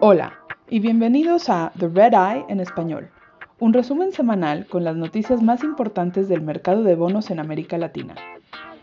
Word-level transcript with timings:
Hola 0.00 0.38
y 0.68 0.80
bienvenidos 0.80 1.48
a 1.48 1.72
The 1.78 1.88
Red 1.88 2.12
Eye 2.12 2.44
en 2.48 2.60
español, 2.60 3.10
un 3.58 3.72
resumen 3.72 4.12
semanal 4.12 4.66
con 4.66 4.84
las 4.84 4.96
noticias 4.96 5.42
más 5.42 5.64
importantes 5.64 6.28
del 6.28 6.42
mercado 6.42 6.82
de 6.82 6.94
bonos 6.94 7.30
en 7.30 7.40
América 7.40 7.78
Latina. 7.78 8.14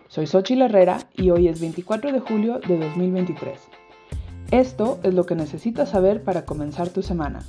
Soy 0.08 0.28
Xochitl 0.28 0.64
Herrera 0.64 1.00
y 1.14 1.30
hoy 1.30 1.48
es 1.48 1.62
24 1.62 2.12
de 2.12 2.20
julio 2.20 2.60
de 2.60 2.78
2023. 2.78 3.60
Esto 4.52 5.00
es 5.04 5.14
lo 5.14 5.26
que 5.26 5.36
necesitas 5.36 5.90
saber 5.90 6.24
para 6.24 6.46
comenzar 6.46 6.90
tu 6.90 7.02
semana. 7.02 7.40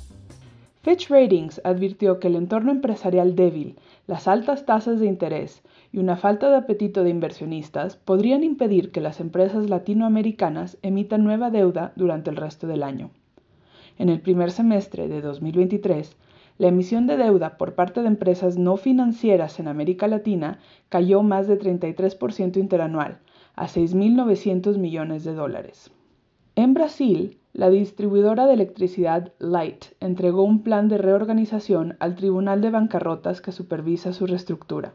Fitch 0.83 1.09
Ratings 1.09 1.61
advirtió 1.63 2.19
que 2.19 2.27
el 2.27 2.35
entorno 2.35 2.69
empresarial 2.69 3.37
débil, 3.37 3.77
las 4.05 4.27
altas 4.27 4.65
tasas 4.65 4.99
de 4.99 5.05
interés 5.05 5.63
y 5.93 5.99
una 5.99 6.17
falta 6.17 6.49
de 6.49 6.57
apetito 6.57 7.05
de 7.05 7.09
inversionistas 7.09 7.95
podrían 7.95 8.43
impedir 8.43 8.91
que 8.91 8.99
las 8.99 9.21
empresas 9.21 9.69
latinoamericanas 9.69 10.77
emitan 10.81 11.23
nueva 11.23 11.51
deuda 11.51 11.93
durante 11.95 12.31
el 12.31 12.35
resto 12.35 12.67
del 12.67 12.83
año. 12.83 13.11
En 13.97 14.09
el 14.09 14.19
primer 14.19 14.51
semestre 14.51 15.07
de 15.07 15.21
2023, 15.21 16.17
la 16.57 16.67
emisión 16.67 17.07
de 17.07 17.15
deuda 17.15 17.57
por 17.57 17.75
parte 17.75 18.01
de 18.01 18.07
empresas 18.07 18.57
no 18.57 18.75
financieras 18.75 19.61
en 19.61 19.69
América 19.69 20.09
Latina 20.09 20.59
cayó 20.89 21.23
más 21.23 21.47
de 21.47 21.57
33% 21.57 22.57
interanual, 22.57 23.19
a 23.55 23.67
6.900 23.67 24.77
millones 24.77 25.23
de 25.23 25.33
dólares. 25.33 25.91
En 26.55 26.75
Brasil, 26.75 27.39
la 27.53 27.71
distribuidora 27.71 28.45
de 28.45 28.53
electricidad 28.53 29.31
Light 29.39 29.85
entregó 29.99 30.43
un 30.43 30.61
plan 30.61 30.87
de 30.87 30.99
reorganización 30.99 31.97
al 31.99 32.13
Tribunal 32.13 32.61
de 32.61 32.69
Bancarrotas 32.69 33.41
que 33.41 33.51
supervisa 33.51 34.13
su 34.13 34.27
reestructura. 34.27 34.93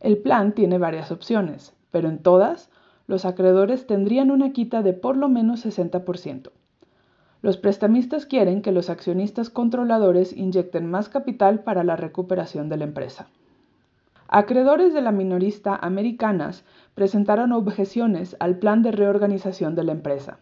El 0.00 0.18
plan 0.18 0.52
tiene 0.52 0.78
varias 0.78 1.12
opciones, 1.12 1.74
pero 1.92 2.08
en 2.08 2.18
todas, 2.18 2.70
los 3.06 3.24
acreedores 3.24 3.86
tendrían 3.86 4.32
una 4.32 4.52
quita 4.52 4.82
de 4.82 4.94
por 4.94 5.16
lo 5.16 5.28
menos 5.28 5.64
60%. 5.64 6.50
Los 7.40 7.56
prestamistas 7.56 8.26
quieren 8.26 8.60
que 8.60 8.72
los 8.72 8.90
accionistas 8.90 9.50
controladores 9.50 10.36
inyecten 10.36 10.90
más 10.90 11.08
capital 11.08 11.60
para 11.60 11.84
la 11.84 11.94
recuperación 11.94 12.68
de 12.68 12.78
la 12.78 12.84
empresa. 12.84 13.28
Acreedores 14.26 14.92
de 14.92 15.02
la 15.02 15.12
minorista 15.12 15.76
Americanas 15.76 16.64
presentaron 16.96 17.52
objeciones 17.52 18.36
al 18.40 18.58
plan 18.58 18.82
de 18.82 18.90
reorganización 18.90 19.76
de 19.76 19.84
la 19.84 19.92
empresa. 19.92 20.38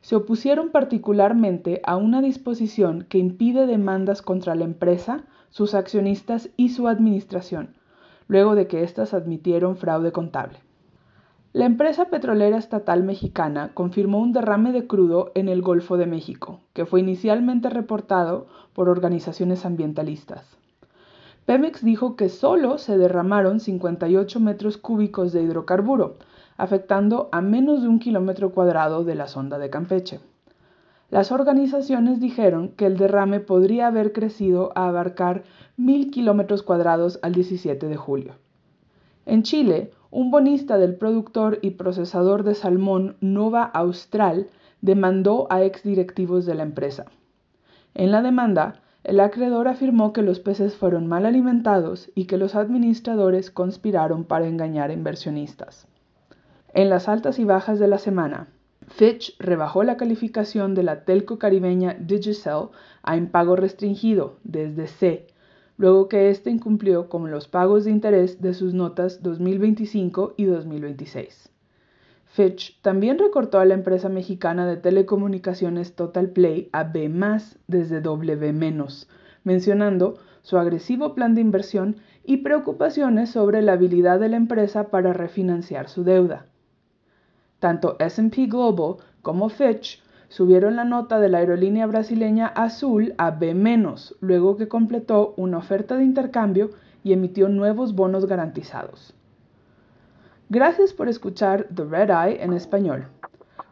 Se 0.00 0.16
opusieron 0.16 0.70
particularmente 0.70 1.80
a 1.84 1.96
una 1.96 2.22
disposición 2.22 3.06
que 3.08 3.18
impide 3.18 3.66
demandas 3.66 4.22
contra 4.22 4.54
la 4.54 4.64
empresa, 4.64 5.24
sus 5.50 5.74
accionistas 5.74 6.48
y 6.56 6.70
su 6.70 6.88
administración, 6.88 7.74
luego 8.28 8.54
de 8.54 8.66
que 8.66 8.82
éstas 8.82 9.12
admitieron 9.12 9.76
fraude 9.76 10.12
contable. 10.12 10.58
La 11.52 11.66
empresa 11.66 12.04
petrolera 12.04 12.56
estatal 12.56 13.02
mexicana 13.02 13.72
confirmó 13.74 14.20
un 14.20 14.32
derrame 14.32 14.70
de 14.70 14.86
crudo 14.86 15.32
en 15.34 15.48
el 15.48 15.62
Golfo 15.62 15.96
de 15.96 16.06
México, 16.06 16.60
que 16.74 16.86
fue 16.86 17.00
inicialmente 17.00 17.68
reportado 17.68 18.46
por 18.72 18.88
organizaciones 18.88 19.66
ambientalistas. 19.66 20.46
Pemex 21.46 21.84
dijo 21.84 22.14
que 22.14 22.28
solo 22.28 22.78
se 22.78 22.96
derramaron 22.96 23.58
58 23.58 24.38
metros 24.38 24.76
cúbicos 24.76 25.32
de 25.32 25.42
hidrocarburo, 25.42 26.18
afectando 26.60 27.28
a 27.32 27.40
menos 27.40 27.82
de 27.82 27.88
un 27.88 27.98
kilómetro 27.98 28.52
cuadrado 28.52 29.02
de 29.04 29.14
la 29.14 29.28
sonda 29.28 29.58
de 29.58 29.70
Campeche. 29.70 30.20
Las 31.08 31.32
organizaciones 31.32 32.20
dijeron 32.20 32.68
que 32.76 32.86
el 32.86 32.96
derrame 32.96 33.40
podría 33.40 33.88
haber 33.88 34.12
crecido 34.12 34.70
a 34.76 34.86
abarcar 34.86 35.42
mil 35.76 36.10
kilómetros 36.10 36.62
cuadrados 36.62 37.18
al 37.22 37.32
17 37.32 37.88
de 37.88 37.96
julio. 37.96 38.34
En 39.26 39.42
Chile, 39.42 39.90
un 40.10 40.30
bonista 40.30 40.76
del 40.76 40.94
productor 40.96 41.58
y 41.62 41.70
procesador 41.70 42.42
de 42.42 42.54
salmón 42.54 43.16
Nova 43.20 43.64
Austral 43.64 44.48
demandó 44.82 45.46
a 45.50 45.62
exdirectivos 45.62 46.46
de 46.46 46.54
la 46.54 46.62
empresa. 46.62 47.06
En 47.94 48.12
la 48.12 48.22
demanda, 48.22 48.82
el 49.02 49.18
acreedor 49.20 49.66
afirmó 49.66 50.12
que 50.12 50.22
los 50.22 50.40
peces 50.40 50.76
fueron 50.76 51.06
mal 51.06 51.26
alimentados 51.26 52.10
y 52.14 52.26
que 52.26 52.36
los 52.36 52.54
administradores 52.54 53.50
conspiraron 53.50 54.24
para 54.24 54.46
engañar 54.46 54.90
a 54.90 54.94
inversionistas. 54.94 55.89
En 56.72 56.88
las 56.88 57.08
altas 57.08 57.40
y 57.40 57.44
bajas 57.44 57.80
de 57.80 57.88
la 57.88 57.98
semana, 57.98 58.46
Fitch 58.86 59.36
rebajó 59.40 59.82
la 59.82 59.96
calificación 59.96 60.76
de 60.76 60.84
la 60.84 61.04
telco 61.04 61.36
caribeña 61.36 61.96
Digicel 61.98 62.68
a 63.02 63.16
impago 63.16 63.56
restringido 63.56 64.36
desde 64.44 64.86
C, 64.86 65.26
luego 65.78 66.08
que 66.08 66.30
éste 66.30 66.48
incumplió 66.48 67.08
con 67.08 67.28
los 67.30 67.48
pagos 67.48 67.84
de 67.84 67.90
interés 67.90 68.40
de 68.40 68.54
sus 68.54 68.72
notas 68.72 69.20
2025 69.22 70.34
y 70.36 70.44
2026. 70.44 71.50
Fitch 72.26 72.80
también 72.82 73.18
recortó 73.18 73.58
a 73.58 73.64
la 73.64 73.74
empresa 73.74 74.08
mexicana 74.08 74.64
de 74.64 74.76
telecomunicaciones 74.76 75.96
Total 75.96 76.28
Play 76.30 76.68
a 76.70 76.84
B 76.84 77.10
desde 77.66 78.00
W 78.00 78.52
mencionando 79.42 80.18
su 80.42 80.56
agresivo 80.56 81.14
plan 81.16 81.34
de 81.34 81.40
inversión 81.40 81.96
y 82.22 82.38
preocupaciones 82.38 83.30
sobre 83.30 83.60
la 83.60 83.72
habilidad 83.72 84.20
de 84.20 84.28
la 84.28 84.36
empresa 84.36 84.90
para 84.90 85.12
refinanciar 85.12 85.88
su 85.88 86.04
deuda. 86.04 86.46
Tanto 87.60 87.96
SP 88.00 88.48
Global 88.48 88.96
como 89.22 89.50
Fitch 89.50 90.02
subieron 90.28 90.76
la 90.76 90.84
nota 90.84 91.20
de 91.20 91.28
la 91.28 91.38
aerolínea 91.38 91.86
brasileña 91.86 92.46
Azul 92.46 93.14
a 93.18 93.30
B-, 93.30 93.54
luego 94.20 94.56
que 94.56 94.68
completó 94.68 95.34
una 95.36 95.58
oferta 95.58 95.96
de 95.96 96.04
intercambio 96.04 96.70
y 97.04 97.12
emitió 97.12 97.48
nuevos 97.48 97.94
bonos 97.94 98.26
garantizados. 98.26 99.14
Gracias 100.48 100.92
por 100.92 101.08
escuchar 101.08 101.68
The 101.74 101.84
Red 101.84 102.10
Eye 102.10 102.42
en 102.42 102.54
español. 102.54 103.06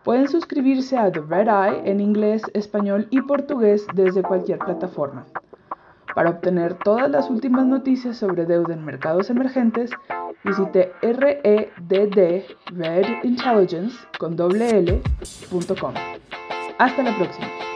Pueden 0.05 0.29
suscribirse 0.29 0.97
a 0.97 1.11
The 1.11 1.21
Red 1.21 1.49
Eye 1.49 1.91
en 1.91 2.01
inglés, 2.01 2.43
español 2.55 3.09
y 3.11 3.23
portugués 3.23 3.87
desde 3.95 4.23
cualquier 4.23 4.59
plataforma. 4.59 5.27
Para 6.15 6.31
obtener 6.31 6.75
todas 6.75 7.11
las 7.11 7.31
últimas 7.31 7.67
noticias 7.67 8.17
sobre 8.17 8.47
deuda 8.47 8.75
en 8.75 8.85
mercados 8.85 9.31
emergentes, 9.31 9.91
visite 10.45 10.93
REDD 11.03 12.45
Red 12.73 13.25
Intelligence 13.25 13.97
con 14.19 14.37
doble 14.37 14.79
L.com. 14.79 15.95
Hasta 16.79 17.03
la 17.03 17.17
próxima. 17.17 17.68